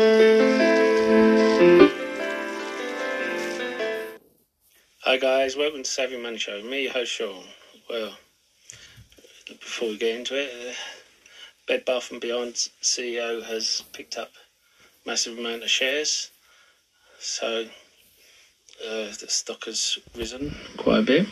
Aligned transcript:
Hi 0.00 0.06
guys, 5.20 5.56
welcome 5.56 5.82
to 5.82 5.90
Savvy 5.90 6.16
Money 6.16 6.38
Show. 6.38 6.62
Me, 6.62 6.84
your 6.84 6.92
host 6.92 7.12
Sean. 7.12 7.44
Well, 7.90 8.16
before 9.46 9.88
we 9.88 9.98
get 9.98 10.16
into 10.16 10.40
it, 10.40 10.70
uh, 10.70 10.72
Bed 11.68 11.84
Bath 11.84 12.12
and 12.12 12.18
Beyond 12.18 12.54
CEO 12.80 13.44
has 13.44 13.82
picked 13.92 14.16
up 14.16 14.30
massive 15.04 15.36
amount 15.38 15.64
of 15.64 15.68
shares, 15.68 16.30
so 17.18 17.66
uh, 18.82 19.04
the 19.20 19.26
stock 19.28 19.66
has 19.66 19.98
risen 20.16 20.54
quite 20.78 21.00
a 21.00 21.02
bit. 21.02 21.26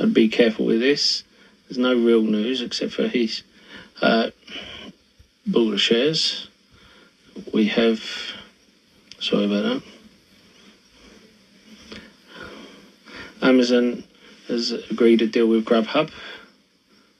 I'd 0.00 0.14
be 0.14 0.28
careful 0.28 0.64
with 0.64 0.80
this. 0.80 1.22
There's 1.68 1.76
no 1.76 1.92
real 1.94 2.22
news 2.22 2.62
except 2.62 2.94
for 2.94 3.08
he's 3.08 3.42
uh, 4.00 4.30
bought 5.48 5.78
shares. 5.78 6.48
We 7.52 7.66
have. 7.68 8.02
Sorry 9.20 9.46
about 9.46 9.62
that. 9.62 9.82
Amazon 13.42 14.04
has 14.46 14.72
agreed 14.72 15.22
a 15.22 15.26
deal 15.26 15.46
with 15.46 15.64
Grubhub. 15.64 16.10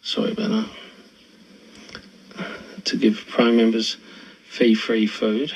Sorry 0.02 0.32
about 0.32 0.66
that. 2.36 2.84
To 2.84 2.96
give 2.96 3.24
Prime 3.28 3.56
members 3.56 3.96
fee 4.48 4.74
free 4.74 5.06
food. 5.06 5.52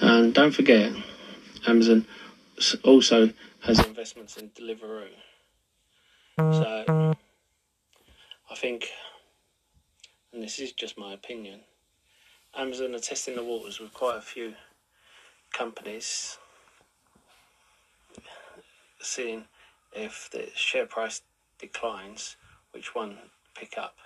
And 0.00 0.32
don't 0.32 0.52
forget, 0.52 0.92
Amazon 1.66 2.06
also 2.84 3.30
has 3.62 3.78
investments 3.84 4.36
in 4.36 4.50
Deliveroo. 4.50 5.08
So 6.38 7.14
I 8.50 8.54
think, 8.54 8.88
and 10.40 10.46
this 10.46 10.58
is 10.58 10.72
just 10.72 10.96
my 10.96 11.12
opinion, 11.12 11.60
Amazon 12.56 12.94
are 12.94 12.98
testing 12.98 13.36
the 13.36 13.44
waters 13.44 13.78
with 13.78 13.92
quite 13.92 14.16
a 14.16 14.22
few 14.22 14.54
companies, 15.52 16.38
seeing 19.02 19.44
if 19.92 20.30
the 20.32 20.48
share 20.54 20.86
price 20.86 21.20
declines, 21.58 22.38
which 22.70 22.94
one 22.94 23.18
pick 23.54 23.76
up. 23.76 23.96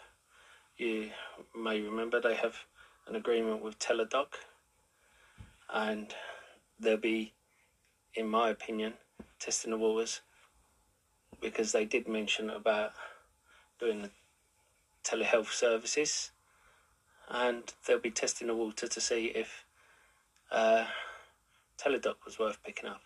You 0.77 1.11
may 1.55 1.81
remember 1.81 2.20
they 2.20 2.34
have 2.34 2.56
an 3.06 3.14
agreement 3.14 3.62
with 3.62 3.78
Teladoc, 3.78 4.34
and 5.72 6.12
they'll 6.81 6.97
be, 6.97 7.33
in 8.16 8.27
my 8.27 8.50
opinion, 8.50 8.94
testing 9.39 9.70
the 9.70 9.78
waters 9.78 10.20
because 11.41 11.70
they 11.70 11.84
did 11.84 12.09
mention 12.09 12.50
about 12.50 12.91
doing 13.78 14.03
the 14.03 14.11
telehealth 15.05 15.52
services, 15.52 16.33
and 17.28 17.72
they'll 17.86 17.98
be 17.98 18.10
testing 18.10 18.48
the 18.48 18.55
water 18.55 18.88
to 18.88 19.00
see 19.00 19.27
if 19.27 19.64
uh, 20.50 20.86
Teladoc 21.78 22.24
was 22.24 22.38
worth 22.38 22.62
picking 22.62 22.88
up, 22.88 23.02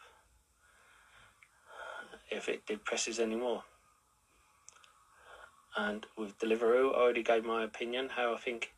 if 2.30 2.48
it 2.48 2.66
did 2.66 2.84
presses 2.84 3.19
anymore. 3.19 3.64
And 5.76 6.06
with 6.16 6.38
Deliveroo, 6.38 6.94
I 6.94 6.98
already 6.98 7.22
gave 7.22 7.44
my 7.44 7.62
opinion 7.62 8.10
how 8.16 8.34
I 8.34 8.38
think 8.38 8.72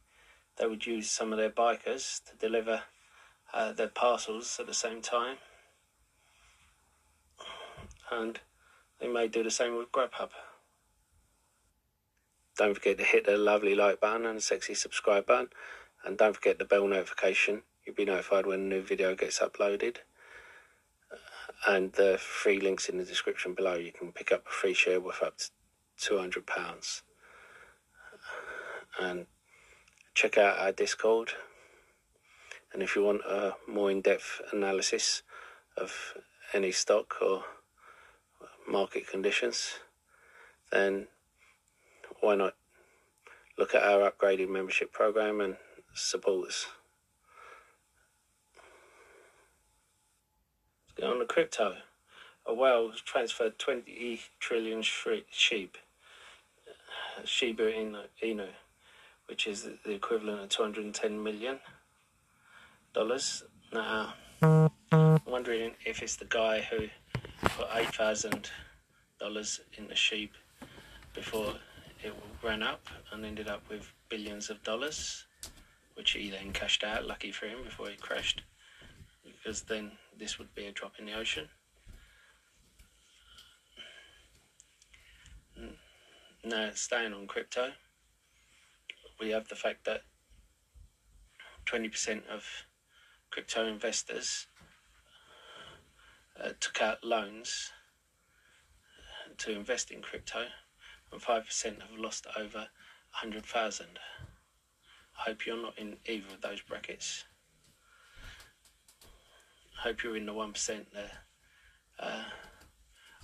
they 0.58 0.66
would 0.66 0.84
use 0.84 1.10
some 1.10 1.32
of 1.32 1.38
their 1.38 1.50
bikers 1.50 2.22
to 2.24 2.36
deliver 2.36 2.82
uh, 3.54 3.72
their 3.72 3.88
parcels 3.88 4.58
at 4.60 4.66
the 4.66 4.74
same 4.74 5.00
time. 5.00 5.36
And 8.12 8.38
they 9.00 9.08
may 9.08 9.28
do 9.28 9.42
the 9.42 9.50
same 9.50 9.76
with 9.76 9.90
Grubhub. 9.92 10.30
Don't 12.60 12.74
forget 12.74 12.98
to 12.98 13.04
hit 13.04 13.24
the 13.24 13.38
lovely 13.38 13.74
like 13.74 14.00
button 14.00 14.26
and 14.26 14.42
sexy 14.42 14.74
subscribe 14.74 15.24
button. 15.24 15.48
And 16.04 16.18
don't 16.18 16.34
forget 16.36 16.58
the 16.58 16.66
bell 16.66 16.86
notification. 16.86 17.62
You'll 17.86 17.96
be 17.96 18.04
notified 18.04 18.44
when 18.44 18.60
a 18.60 18.62
new 18.62 18.82
video 18.82 19.14
gets 19.14 19.38
uploaded. 19.38 19.96
And 21.66 21.94
the 21.94 22.18
free 22.18 22.60
links 22.60 22.90
in 22.90 22.98
the 22.98 23.04
description 23.06 23.54
below. 23.54 23.76
You 23.76 23.92
can 23.92 24.12
pick 24.12 24.30
up 24.30 24.44
a 24.46 24.50
free 24.50 24.74
share 24.74 25.00
worth 25.00 25.22
up 25.22 25.38
to 25.38 26.14
£200. 26.14 27.02
And 29.00 29.24
check 30.12 30.36
out 30.36 30.58
our 30.58 30.72
Discord. 30.72 31.30
And 32.74 32.82
if 32.82 32.94
you 32.94 33.02
want 33.02 33.22
a 33.22 33.54
more 33.66 33.90
in 33.90 34.02
depth 34.02 34.42
analysis 34.52 35.22
of 35.78 36.12
any 36.52 36.72
stock 36.72 37.22
or 37.22 37.42
market 38.68 39.08
conditions, 39.08 39.76
then 40.70 41.06
why 42.20 42.34
not 42.34 42.54
look 43.58 43.74
at 43.74 43.82
our 43.82 44.10
upgraded 44.10 44.48
membership 44.48 44.92
program 44.92 45.40
and 45.40 45.56
support 45.94 46.48
us? 46.48 46.66
Let's 50.86 51.00
get 51.00 51.10
on 51.10 51.18
to 51.18 51.24
crypto. 51.26 51.76
A 52.46 52.54
whale 52.54 52.92
transferred 53.04 53.58
20 53.58 54.20
trillion 54.38 54.82
sheep, 54.82 55.76
Shiba 57.24 57.64
Inu, 58.22 58.48
which 59.26 59.46
is 59.46 59.64
the- 59.64 59.78
the 59.84 59.92
equivalent 59.92 60.40
of 60.42 60.48
210 60.48 61.22
million 61.22 61.60
dollars. 62.92 63.44
Now, 63.72 64.14
I'm 64.42 65.24
wondering 65.24 65.76
if 65.84 66.02
it's 66.02 66.16
the 66.16 66.24
guy 66.24 66.60
who 66.62 66.88
put 67.42 67.68
eight 67.72 67.94
thousand 67.94 68.50
dollars 69.20 69.60
in 69.74 69.86
the 69.86 69.94
sheep 69.94 70.34
before 71.14 71.60
it 72.02 72.14
ran 72.42 72.62
up 72.62 72.86
and 73.12 73.24
ended 73.24 73.48
up 73.48 73.62
with 73.68 73.92
billions 74.08 74.50
of 74.50 74.62
dollars, 74.62 75.26
which 75.94 76.12
he 76.12 76.30
then 76.30 76.52
cashed 76.52 76.84
out. 76.84 77.06
Lucky 77.06 77.32
for 77.32 77.46
him 77.46 77.62
before 77.64 77.90
it 77.90 78.00
crashed, 78.00 78.42
because 79.24 79.62
then 79.62 79.92
this 80.18 80.38
would 80.38 80.54
be 80.54 80.66
a 80.66 80.72
drop 80.72 80.94
in 80.98 81.06
the 81.06 81.14
ocean. 81.14 81.48
Now, 86.42 86.70
staying 86.74 87.12
on 87.12 87.26
crypto, 87.26 87.72
we 89.20 89.30
have 89.30 89.48
the 89.48 89.56
fact 89.56 89.84
that 89.84 90.02
20% 91.66 92.26
of 92.28 92.44
crypto 93.30 93.66
investors 93.66 94.46
uh, 96.42 96.52
took 96.58 96.80
out 96.80 97.04
loans 97.04 97.70
to 99.36 99.52
invest 99.52 99.90
in 99.90 100.00
crypto, 100.00 100.46
and 101.12 101.20
5% 101.20 101.64
have 101.64 101.98
lost 101.98 102.26
over 102.36 102.58
100,000. 102.58 103.86
I 105.18 105.22
hope 105.22 105.46
you're 105.46 105.60
not 105.60 105.78
in 105.78 105.96
either 106.06 106.34
of 106.34 106.40
those 106.40 106.60
brackets. 106.62 107.24
I 109.78 109.82
hope 109.82 110.02
you're 110.02 110.16
in 110.16 110.26
the 110.26 110.32
1% 110.34 110.84
that 110.94 111.12
uh, 111.98 112.24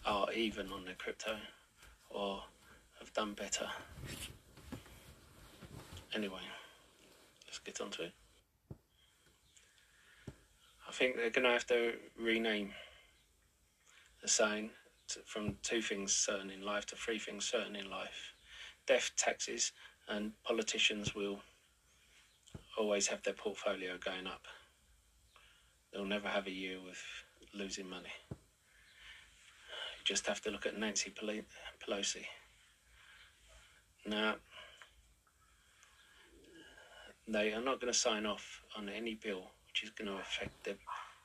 are 0.04 0.32
even 0.32 0.70
on 0.72 0.84
the 0.84 0.94
crypto 0.94 1.36
or 2.10 2.42
have 2.98 3.12
done 3.12 3.34
better. 3.34 3.68
Anyway, 6.14 6.40
let's 7.46 7.58
get 7.58 7.80
on 7.80 7.90
to 7.90 8.04
it. 8.04 8.12
I 10.88 10.92
think 10.92 11.16
they're 11.16 11.30
going 11.30 11.44
to 11.44 11.50
have 11.50 11.66
to 11.66 11.94
rename 12.18 12.72
the 14.22 14.28
saying 14.28 14.70
to, 15.08 15.20
from 15.26 15.56
two 15.62 15.82
things 15.82 16.12
certain 16.12 16.50
in 16.50 16.62
life 16.62 16.86
to 16.86 16.96
three 16.96 17.18
things 17.18 17.44
certain 17.44 17.76
in 17.76 17.90
life 17.90 18.34
death, 18.86 19.10
taxes, 19.16 19.72
and 20.08 20.32
politicians 20.44 21.14
will 21.14 21.40
always 22.78 23.08
have 23.08 23.22
their 23.22 23.34
portfolio 23.34 23.98
going 23.98 24.26
up. 24.26 24.42
They'll 25.92 26.04
never 26.04 26.28
have 26.28 26.46
a 26.46 26.52
year 26.52 26.78
with 26.84 27.02
losing 27.52 27.88
money. 27.88 28.12
You 28.30 28.36
just 30.04 30.26
have 30.26 30.40
to 30.42 30.50
look 30.50 30.66
at 30.66 30.78
Nancy 30.78 31.10
Pelosi. 31.10 32.24
Now, 34.04 34.36
they 37.26 37.52
are 37.52 37.62
not 37.62 37.80
going 37.80 37.92
to 37.92 37.98
sign 37.98 38.24
off 38.24 38.62
on 38.76 38.88
any 38.88 39.14
bill 39.14 39.50
which 39.66 39.82
is 39.82 39.90
going 39.90 40.08
to 40.08 40.20
affect 40.20 40.64
their 40.64 40.76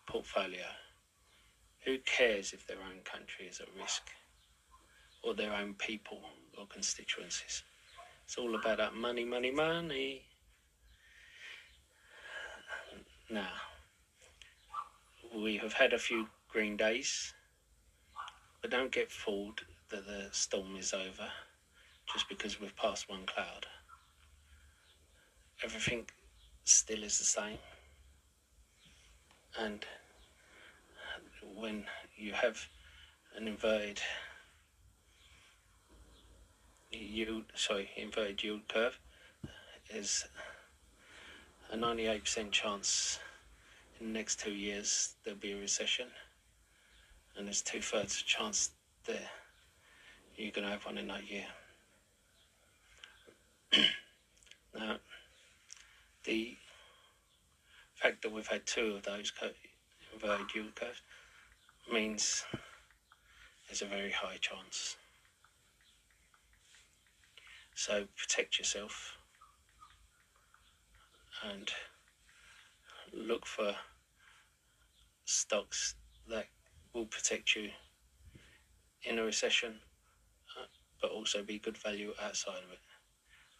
portfolio. 0.07 0.66
Who 1.86 1.98
cares 2.00 2.54
if 2.54 2.68
their 2.68 2.78
own 2.78 3.01
country 3.04 3.48
is 3.48 3.60
at 3.60 3.68
risk 3.80 4.04
or 5.24 5.33
their 5.33 5.54
own 5.54 5.74
people 5.74 6.22
or 6.57 6.68
constituencies? 6.68 7.63
It's 8.25 8.38
all 8.38 8.56
about 8.56 8.78
that 8.78 8.94
money, 8.94 9.25
money, 9.25 9.51
money. 9.51 10.22
Now, 13.30 13.51
we 15.36 15.57
have 15.57 15.74
had 15.74 15.94
a 15.94 16.00
few 16.00 16.28
green 16.50 16.78
days, 16.78 17.33
but 18.62 18.69
don't 18.72 18.92
get 18.92 19.12
fooled 19.12 19.62
that 19.89 20.06
the 20.06 20.27
storm 20.31 20.75
is 20.75 20.94
over 20.94 21.30
just 22.13 22.30
because 22.30 22.60
we've 22.60 22.75
passed 22.75 23.10
one 23.10 23.25
cloud. 23.25 23.66
Everything 25.63 26.06
still 26.63 27.04
is 27.04 27.18
the 27.18 27.24
same. 27.24 27.57
And 29.57 29.86
when 31.62 31.86
you 32.18 32.34
have 32.34 32.68
an 33.36 33.48
inverted 33.48 34.02
yield, 36.92 37.44
sorry, 37.54 37.90
inverted 37.96 38.44
yield 38.44 38.68
curve, 38.68 39.00
is 39.90 40.25
a 41.72 41.78
98% 41.78 42.52
chance 42.52 43.19
in 44.00 44.08
the 44.08 44.13
next 44.13 44.40
two 44.40 44.52
years 44.52 45.13
there'll 45.24 45.40
be 45.40 45.52
a 45.54 45.58
recession, 45.58 46.08
and 47.38 47.46
there's 47.46 47.62
two 47.62 47.81
thirds 47.81 48.22
chance 48.24 48.72
that 49.06 49.22
you're 50.36 50.52
going 50.52 50.66
to 50.66 50.72
have 50.72 50.86
one 50.86 50.98
in 50.98 51.08
that 51.08 51.30
year. 51.30 51.46
now, 54.75 54.98
the 56.24 56.58
fact 57.94 58.24
that 58.24 58.31
we've 58.31 58.48
had 58.48 58.66
two 58.66 58.96
of 58.96 59.04
those 59.04 59.31
inverted 60.13 60.48
yield 60.56 60.74
curves 60.75 61.02
means 61.92 62.45
there's 63.68 63.81
a 63.81 63.86
very 63.86 64.12
high 64.12 64.38
chance. 64.42 64.98
So 67.75 68.06
protect 68.16 68.60
yourself 68.60 69.18
and 71.50 71.72
look 73.13 73.45
for 73.45 73.75
stocks 75.25 75.95
that 76.30 76.48
will 76.94 77.06
protect 77.06 77.56
you 77.56 77.69
in 79.04 79.19
a 79.19 79.24
recession, 79.24 79.80
uh, 80.60 80.66
but 81.01 81.12
also 81.12 81.44
be 81.44 81.60
good 81.60 81.77
value 81.77 82.13
outside 82.22 82.63
of 82.63 82.72
it. 82.72 82.80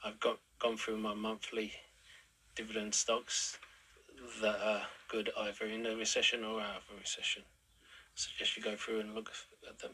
I've 0.04 0.20
got 0.20 0.40
gone 0.60 0.78
through 0.78 0.98
my 0.98 1.14
monthly 1.14 1.74
dividend 2.56 2.94
stocks 2.94 3.58
that 4.42 4.60
are 4.62 4.82
good 5.10 5.32
either 5.38 5.66
in 5.66 5.86
a 5.86 5.96
recession 5.96 6.44
or 6.44 6.62
out 6.62 6.78
of 6.78 6.84
a 6.96 7.00
recession. 7.00 7.44
Suggest 8.16 8.58
you 8.58 8.64
go 8.64 8.76
through 8.76 9.00
and 9.00 9.16
look 9.16 9.32
at 9.68 9.80
them. 9.80 9.92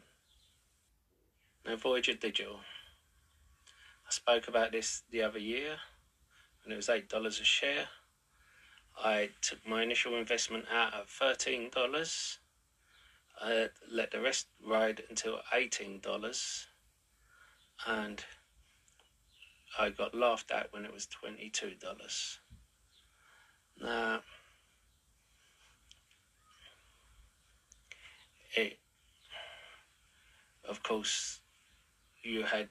Now, 1.66 1.76
Voyager 1.76 2.14
Digital. 2.14 2.60
I 4.08 4.12
spoke 4.12 4.48
about 4.48 4.72
this 4.72 5.04
the 5.12 5.22
other 5.22 5.40
year 5.40 5.78
when 6.64 6.74
it 6.74 6.78
was 6.78 6.88
$8 6.88 7.28
a 7.28 7.32
share. 7.44 7.90
I 8.98 9.30
took 9.42 9.66
my 9.68 9.84
initial 9.84 10.16
investment 10.18 10.66
out 10.72 10.94
at 10.94 11.08
$13. 11.08 12.38
I 13.40 13.68
let 13.92 14.12
the 14.12 14.22
rest 14.22 14.48
ride 14.66 15.04
until 15.10 15.40
$18. 15.54 16.66
And 17.86 18.24
I 19.78 19.90
got 19.90 20.16
laughed 20.16 20.52
at 20.52 20.74
when 20.74 20.86
it 20.86 20.94
was 20.94 21.08
$22. 21.08 22.40
Now, 23.80 24.22
of 30.68 30.84
course, 30.84 31.40
you 32.24 32.44
had 32.44 32.70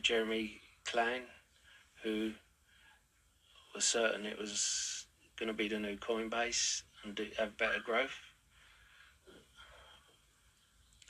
Jeremy 0.00 0.60
Klein, 0.84 1.22
who 2.02 2.32
was 3.74 3.84
certain 3.84 4.26
it 4.26 4.38
was 4.38 5.06
going 5.36 5.48
to 5.48 5.52
be 5.54 5.68
the 5.68 5.78
new 5.78 5.96
Coinbase 5.96 6.82
and 7.04 7.18
have 7.38 7.56
better 7.56 7.80
growth. 7.84 8.18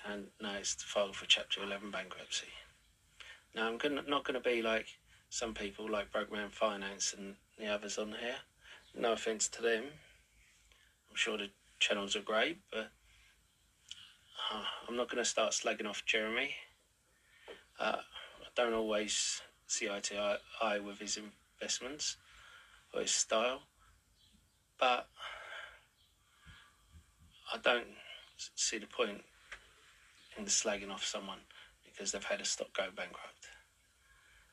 And 0.05 0.27
now 0.41 0.55
it's 0.59 0.75
filed 0.83 1.15
for 1.15 1.27
Chapter 1.27 1.63
11 1.63 1.91
bankruptcy. 1.91 2.49
Now, 3.55 3.69
I'm 3.69 3.79
gonna, 3.79 4.03
not 4.09 4.25
going 4.25 4.41
to 4.41 4.49
be 4.49 4.63
like 4.63 4.87
some 5.29 5.55
people 5.55 5.89
like 5.91 6.13
Brokeman 6.13 6.51
Finance 6.51 7.15
and 7.17 7.35
the 7.59 7.69
others 7.69 7.99
on 7.99 8.09
here. 8.09 8.37
No 8.97 9.13
offence 9.13 9.49
to 9.49 9.63
them. 9.63 9.85
I'm 11.11 11.17
sure 11.17 11.39
the 11.39 11.51
channels 11.79 12.17
are 12.17 12.23
great, 12.23 12.59
but 12.73 12.91
uh, 14.53 14.63
I'm 14.89 14.97
not 14.97 15.09
going 15.09 15.23
to 15.23 15.29
start 15.29 15.53
slagging 15.53 15.89
off 15.89 16.05
Jeremy. 16.05 16.55
Uh, 17.79 17.97
I 17.97 18.49
don't 18.55 18.75
always 18.75 19.41
see 19.67 19.89
eye 19.89 20.01
to 20.01 20.39
eye 20.61 20.79
with 20.79 20.99
his 20.99 21.19
investments 21.61 22.17
or 22.95 23.01
his 23.01 23.11
style, 23.11 23.63
but 24.79 25.09
I 27.53 27.59
don't 27.59 27.87
see 28.55 28.79
the 28.79 28.87
point 28.87 29.23
in 30.37 30.45
slagging 30.45 30.91
off 30.91 31.05
someone 31.05 31.39
because 31.85 32.13
they've 32.13 32.25
had 32.25 32.41
a 32.41 32.45
stock 32.45 32.73
go 32.77 32.85
bankrupt. 32.95 33.49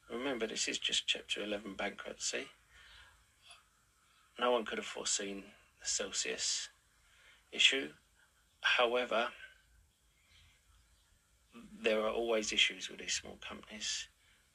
Remember, 0.10 0.48
this 0.48 0.68
is 0.68 0.80
just 0.80 1.08
Chapter 1.08 1.44
11 1.44 1.76
bankruptcy. 1.76 2.48
No 4.40 4.52
one 4.52 4.66
could 4.66 4.78
have 4.78 4.88
foreseen 4.88 5.44
the 5.82 5.88
Celsius 5.88 6.70
issue. 7.52 7.90
However, 8.62 9.28
there 11.82 12.02
are 12.02 12.12
always 12.12 12.52
issues 12.52 12.90
with 12.90 13.00
these 13.00 13.14
small 13.14 13.38
companies. 13.48 14.08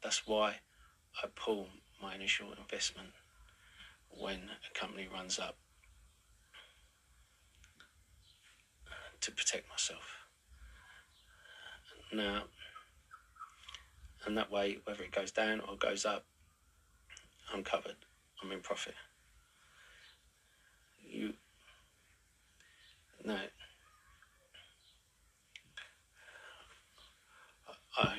That's 0.02 0.26
why 0.26 0.56
I 1.22 1.26
pull 1.34 1.68
my 2.02 2.14
initial 2.14 2.52
investment 2.52 3.08
when 4.10 4.38
a 4.38 4.78
company 4.78 5.08
runs 5.12 5.38
up 5.38 5.56
to 9.20 9.32
protect 9.32 9.68
myself. 9.68 10.26
Now, 12.12 12.44
and 14.26 14.36
that 14.36 14.50
way, 14.50 14.78
whether 14.84 15.02
it 15.02 15.12
goes 15.12 15.32
down 15.32 15.60
or 15.60 15.76
goes 15.76 16.04
up, 16.04 16.24
I'm 17.52 17.64
covered. 17.64 17.96
I'm 18.42 18.52
in 18.52 18.60
profit. 18.60 18.94
You 21.06 21.34
no. 23.24 23.38
I, 27.96 28.14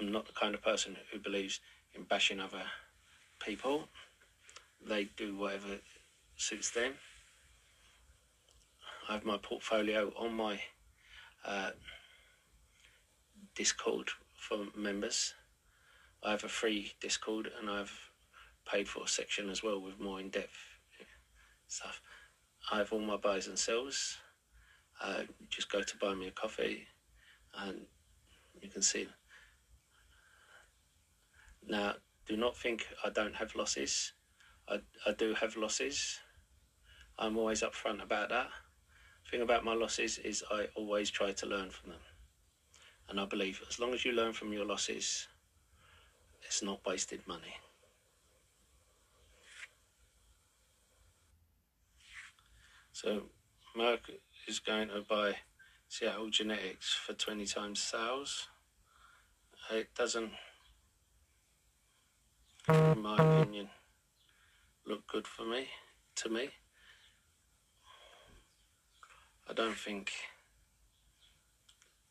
I'm 0.00 0.12
not 0.12 0.26
the 0.26 0.32
kind 0.32 0.54
of 0.54 0.62
person 0.62 0.96
who 1.12 1.18
believes 1.18 1.60
in 1.94 2.04
bashing 2.04 2.40
other 2.40 2.62
people. 3.44 3.88
They 4.86 5.04
do 5.16 5.36
whatever 5.36 5.78
suits 6.36 6.70
them. 6.70 6.94
I 9.08 9.14
have 9.14 9.24
my 9.24 9.36
portfolio 9.38 10.12
on 10.18 10.34
my 10.34 10.60
uh, 11.44 11.70
Discord 13.54 14.10
for 14.36 14.66
members. 14.76 15.34
I 16.22 16.30
have 16.30 16.44
a 16.44 16.48
free 16.48 16.92
Discord 17.00 17.50
and 17.60 17.68
I've 17.68 17.92
paid 18.70 18.88
for 18.88 19.04
a 19.04 19.08
section 19.08 19.50
as 19.50 19.62
well 19.62 19.80
with 19.80 19.98
more 19.98 20.20
in 20.20 20.30
depth 20.30 20.56
stuff. 21.66 22.00
I 22.70 22.78
have 22.78 22.92
all 22.92 23.00
my 23.00 23.16
buys 23.16 23.48
and 23.48 23.58
sells. 23.58 24.18
Uh, 25.02 25.22
just 25.48 25.70
go 25.70 25.82
to 25.82 25.96
buy 25.96 26.14
me 26.14 26.28
a 26.28 26.30
coffee 26.30 26.86
and 27.58 27.80
you 28.60 28.68
can 28.68 28.82
see. 28.82 29.08
Now, 31.66 31.94
do 32.26 32.36
not 32.36 32.56
think 32.56 32.86
I 33.04 33.10
don't 33.10 33.34
have 33.36 33.54
losses. 33.54 34.12
I, 34.68 34.80
I 35.06 35.12
do 35.12 35.34
have 35.34 35.56
losses. 35.56 36.20
I'm 37.18 37.36
always 37.36 37.62
upfront 37.62 38.02
about 38.02 38.30
that. 38.30 38.48
Thing 39.30 39.42
about 39.42 39.64
my 39.64 39.74
losses 39.74 40.18
is 40.18 40.42
I 40.50 40.66
always 40.74 41.10
try 41.10 41.32
to 41.32 41.46
learn 41.46 41.70
from 41.70 41.90
them. 41.90 42.00
And 43.08 43.20
I 43.20 43.24
believe 43.26 43.62
as 43.68 43.78
long 43.78 43.94
as 43.94 44.04
you 44.04 44.12
learn 44.12 44.32
from 44.32 44.52
your 44.52 44.64
losses, 44.64 45.28
it's 46.42 46.62
not 46.62 46.84
wasted 46.86 47.26
money. 47.26 47.56
So 52.92 53.22
Merck 53.76 54.00
is 54.46 54.58
going 54.58 54.88
to 54.88 55.02
buy 55.08 55.36
Seattle 55.88 56.30
Genetics 56.30 56.94
for 56.94 57.14
20 57.14 57.46
times 57.46 57.80
sales. 57.80 58.48
It 59.70 59.94
doesn't, 59.94 60.32
in 62.68 63.00
my 63.00 63.14
opinion, 63.14 63.70
look 64.86 65.06
good 65.06 65.26
for 65.26 65.44
me, 65.44 65.68
to 66.16 66.28
me. 66.28 66.50
I 69.48 69.54
don't 69.54 69.76
think 69.76 70.12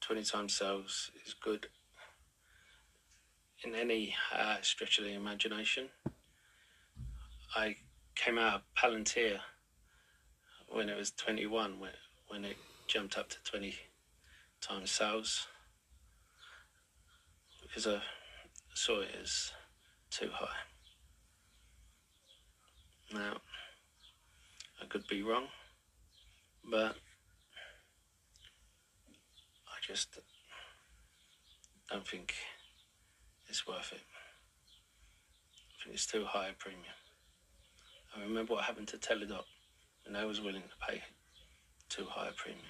20 0.02 0.24
times 0.24 0.58
sales 0.58 1.12
is 1.26 1.34
good 1.34 1.68
in 3.64 3.76
any 3.76 4.16
uh, 4.36 4.58
stretch 4.62 4.98
of 4.98 5.06
the 5.06 5.14
imagination. 5.14 5.90
I 7.56 7.76
came 8.16 8.38
out 8.38 8.56
of 8.56 8.62
Palantir 8.78 9.40
when 10.68 10.90
it 10.90 10.98
was 10.98 11.12
21, 11.12 11.80
when, 11.80 11.92
when 12.28 12.46
it 12.46 12.58
jumped 12.88 13.18
up 13.18 13.30
to 13.30 13.38
20 13.44 13.76
times 14.62 14.92
sales, 14.92 15.48
because 17.72 17.88
I 17.88 18.02
saw 18.74 19.00
it 19.00 19.16
as 19.22 19.54
too 20.10 20.30
high. 20.34 20.48
Now, 23.14 23.38
I 24.82 24.86
could 24.88 25.08
be 25.08 25.24
wrong, 25.24 25.46
but 26.70 26.96
I 29.68 29.78
just 29.88 30.20
don't 31.90 32.06
think 32.06 32.34
it's 33.48 33.66
worth 33.66 33.94
it. 33.94 34.02
I 35.80 35.84
think 35.84 35.96
it's 35.96 36.06
too 36.06 36.26
high 36.26 36.50
a 36.50 36.54
premium. 36.54 36.84
I 38.18 38.22
remember 38.22 38.54
what 38.54 38.66
happened 38.66 38.90
to 38.90 38.98
Teladoc 38.98 39.46
and 40.06 40.18
I 40.18 40.26
was 40.26 40.42
willing 40.42 40.64
to 40.64 40.86
pay 40.88 41.02
too 41.88 42.06
high 42.10 42.28
a 42.28 42.34
premium. 42.34 42.66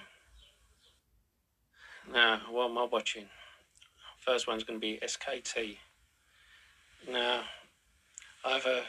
Now, 2.12 2.42
what 2.50 2.70
am 2.70 2.78
I 2.78 2.84
watching? 2.84 3.26
First 4.24 4.46
one's 4.46 4.62
going 4.62 4.80
to 4.80 4.86
be 4.86 5.00
SKT. 5.02 5.78
Now, 7.10 7.40
I 8.44 8.52
have 8.52 8.66
a 8.66 8.82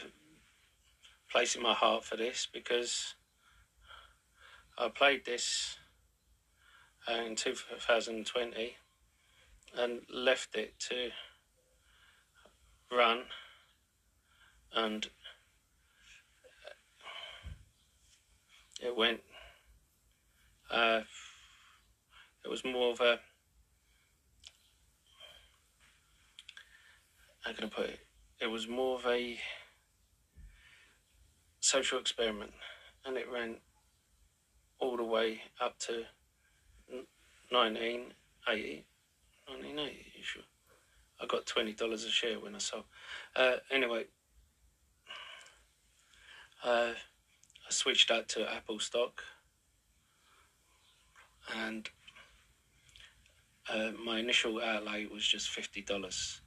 place 1.32 1.56
in 1.56 1.64
my 1.64 1.74
heart 1.74 2.04
for 2.04 2.16
this 2.16 2.48
because 2.54 3.16
I 4.78 4.90
played 4.90 5.26
this 5.26 5.78
uh, 7.10 7.16
in 7.16 7.36
2020 7.36 8.76
and 9.76 10.02
left 10.14 10.56
it 10.56 10.78
to 10.90 11.10
run 12.96 13.24
and 14.72 15.10
it 18.84 18.96
went 18.96 19.22
uh, 20.70 21.02
it 22.46 22.50
was 22.50 22.64
more 22.64 22.92
of 22.92 23.02
a 23.02 23.20
how 27.44 27.52
can 27.52 27.66
I 27.66 27.68
put 27.68 27.86
it? 27.86 28.00
It 28.42 28.48
was 28.48 28.68
more 28.68 28.98
of 28.98 29.06
a 29.06 29.38
social 31.60 32.00
experiment 32.00 32.52
and 33.06 33.18
it 33.18 33.26
ran 33.32 33.58
all 34.80 34.98
the 34.98 35.04
way 35.04 35.42
up 35.62 35.78
to 35.80 36.04
1980 37.50 38.86
1980 39.48 40.06
sure? 40.22 40.42
I 41.22 41.26
got 41.26 41.46
$20 41.46 41.94
a 41.94 41.98
share 42.10 42.40
when 42.40 42.56
I 42.56 42.58
sold. 42.58 42.86
Uh, 43.36 43.56
anyway 43.72 44.06
uh, 46.64 46.92
I 46.92 47.70
switched 47.70 48.08
that 48.10 48.30
to 48.30 48.52
Apple 48.54 48.80
stock 48.80 49.22
and 51.58 51.90
uh, 53.70 53.92
my 54.04 54.20
initial 54.20 54.62
outlay 54.62 55.08
was 55.08 55.26
just 55.26 55.50
$50 55.50 56.40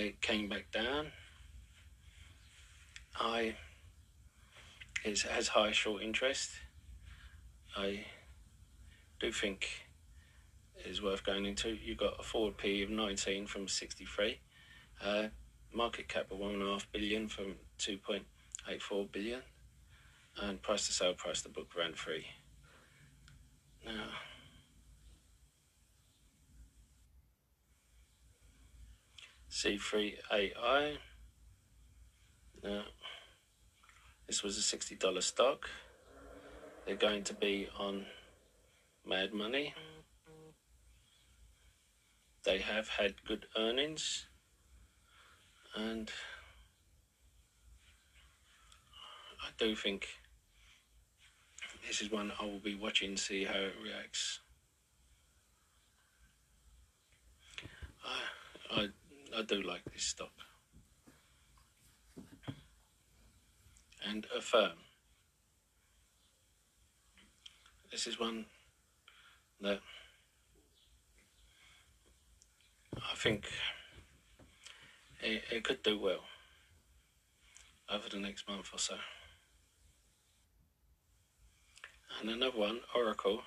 it 0.00 0.20
came 0.20 0.48
back 0.48 0.70
down 0.72 1.12
I 3.18 3.56
it 5.04 5.20
has 5.22 5.48
high 5.48 5.72
short 5.72 6.02
interest 6.02 6.50
I 7.76 8.04
do 9.20 9.32
think 9.32 9.66
is 10.84 11.02
worth 11.02 11.24
going 11.24 11.46
into. 11.46 11.70
You've 11.70 11.98
got 11.98 12.20
a 12.20 12.22
forward 12.22 12.56
P 12.56 12.82
of 12.82 12.90
19 12.90 13.46
from 13.46 13.68
63, 13.68 14.38
uh, 15.02 15.28
market 15.72 16.08
cap 16.08 16.30
of 16.30 16.38
1.5 16.38 16.86
billion 16.92 17.28
from 17.28 17.54
2.84 17.78 19.10
billion, 19.12 19.42
and 20.40 20.62
price 20.62 20.86
to 20.86 20.92
sale 20.92 21.14
price 21.14 21.42
to 21.42 21.48
book 21.48 21.68
around 21.78 21.96
3. 21.96 22.24
Now, 23.86 24.08
C3AI. 29.54 30.96
Now, 32.64 32.82
this 34.26 34.42
was 34.42 34.58
a 34.58 34.76
$60 34.76 35.22
stock. 35.22 35.70
They're 36.84 36.96
going 36.96 37.22
to 37.22 37.34
be 37.34 37.68
on 37.78 38.06
Mad 39.06 39.32
Money. 39.32 39.72
They 42.44 42.58
have 42.58 42.88
had 42.88 43.24
good 43.24 43.46
earnings 43.56 44.26
and 45.76 46.10
I 49.40 49.48
do 49.56 49.76
think 49.76 50.08
this 51.86 52.00
is 52.00 52.10
one 52.10 52.32
I 52.40 52.44
will 52.44 52.58
be 52.58 52.74
watching 52.74 53.16
see 53.16 53.44
how 53.44 53.54
it 53.54 53.74
reacts. 53.82 54.40
I, 58.04 58.80
I, 58.80 58.88
I 59.36 59.42
do 59.42 59.62
like 59.62 59.82
this 59.92 60.04
stock. 60.04 60.30
And 64.06 64.26
Affirm. 64.36 64.78
This 67.90 68.06
is 68.06 68.20
one 68.20 68.46
that 69.60 69.80
I 72.96 73.14
think 73.16 73.46
it, 75.20 75.42
it 75.50 75.64
could 75.64 75.82
do 75.82 75.98
well 75.98 76.24
over 77.90 78.08
the 78.08 78.18
next 78.18 78.48
month 78.48 78.68
or 78.72 78.78
so. 78.78 78.96
And 82.20 82.30
another 82.30 82.56
one, 82.56 82.80
Oracle, 82.94 83.42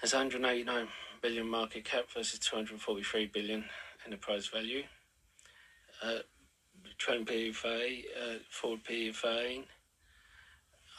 has 0.00 0.12
189 0.12 0.88
billion 1.22 1.48
market 1.48 1.84
cap 1.84 2.04
versus 2.14 2.38
243 2.38 3.26
billion 3.26 3.64
enterprise 4.06 4.46
value. 4.46 4.82
Uh, 6.02 6.18
trend 6.98 7.26
PFA, 7.26 8.04
uh, 8.20 8.38
forward 8.50 8.84
PFA, 8.84 9.64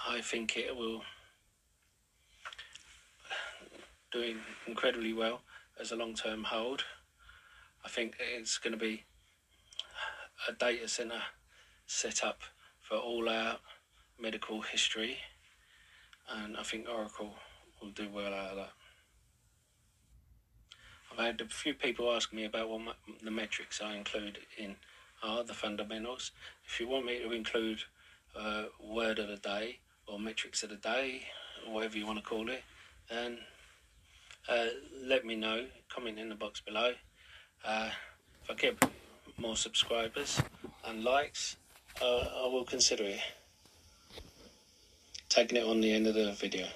I 0.07 0.21
think 0.21 0.57
it 0.57 0.75
will 0.75 1.01
doing 4.11 4.37
incredibly 4.67 5.13
well 5.13 5.41
as 5.79 5.91
a 5.91 5.95
long-term 5.95 6.43
hold. 6.45 6.83
I 7.85 7.89
think 7.89 8.15
it's 8.35 8.57
going 8.57 8.73
to 8.73 8.79
be 8.79 9.03
a 10.47 10.53
data 10.53 10.87
center 10.87 11.21
set 11.85 12.23
up 12.23 12.41
for 12.79 12.97
all 12.97 13.27
our 13.29 13.57
medical 14.19 14.61
history, 14.61 15.17
and 16.29 16.57
I 16.57 16.63
think 16.63 16.87
Oracle 16.87 17.35
will 17.81 17.91
do 17.91 18.09
well 18.11 18.33
out 18.33 18.51
of 18.51 18.57
that. 18.57 18.76
I've 21.17 21.25
had 21.25 21.41
a 21.41 21.45
few 21.45 21.73
people 21.73 22.11
ask 22.11 22.31
me 22.31 22.45
about 22.45 22.69
what 22.69 22.95
the 23.23 23.31
metrics 23.31 23.81
I 23.81 23.95
include 23.95 24.37
in 24.55 24.75
are 25.23 25.43
the 25.43 25.53
fundamentals. 25.53 26.31
If 26.67 26.79
you 26.79 26.87
want 26.87 27.07
me 27.07 27.19
to 27.23 27.31
include 27.31 27.79
uh, 28.39 28.65
word 28.79 29.17
of 29.17 29.27
the 29.27 29.37
day 29.37 29.79
or 30.05 30.19
metrics 30.19 30.61
of 30.61 30.69
the 30.69 30.75
day, 30.75 31.23
whatever 31.67 31.97
you 31.97 32.05
want 32.05 32.19
to 32.19 32.23
call 32.23 32.49
it, 32.49 32.63
then 33.09 33.39
uh, 34.47 34.67
let 35.03 35.25
me 35.25 35.35
know, 35.35 35.65
comment 35.89 36.19
in 36.19 36.29
the 36.29 36.35
box 36.35 36.61
below. 36.61 36.91
Uh, 37.65 37.89
if 38.43 38.51
I 38.51 38.53
get 38.53 38.77
more 39.39 39.55
subscribers 39.55 40.39
and 40.85 41.03
likes, 41.03 41.57
uh, 41.99 42.25
I 42.43 42.47
will 42.47 42.63
consider 42.63 43.05
it. 43.05 43.19
Taking 45.29 45.57
it 45.57 45.63
on 45.65 45.81
the 45.81 45.91
end 45.91 46.05
of 46.05 46.13
the 46.13 46.31
video. 46.33 46.67